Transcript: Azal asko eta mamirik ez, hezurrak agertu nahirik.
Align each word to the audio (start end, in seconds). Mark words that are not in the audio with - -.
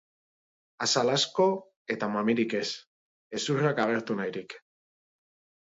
Azal 0.85 1.11
asko 1.15 1.45
eta 1.95 2.09
mamirik 2.15 2.57
ez, 2.63 2.65
hezurrak 3.39 3.83
agertu 3.85 4.21
nahirik. 4.23 4.61